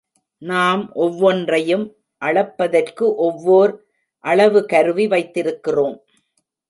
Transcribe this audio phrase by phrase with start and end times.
[0.41, 1.85] நாம் ஒவ்வொன்றையும்
[2.21, 3.73] அளப்பதற்கு ஒவ்வோர்
[4.23, 5.97] அளவு கருவி வைத்திருக்கிறோம்.